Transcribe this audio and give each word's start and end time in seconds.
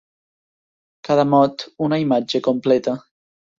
Cada 1.09 1.27
mot, 1.35 1.67
una 1.89 2.01
imatge 2.07 2.43
completa. 2.51 2.99